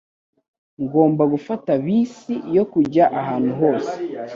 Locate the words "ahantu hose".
3.19-3.93